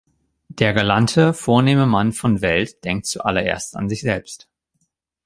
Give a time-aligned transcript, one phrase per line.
[0.47, 4.49] Der galante, vornehme Mann von Welt denkt zuallerletzt an sich selbst.